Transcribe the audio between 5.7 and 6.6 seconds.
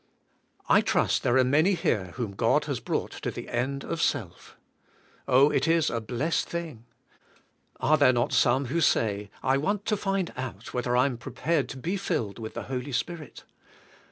a blessed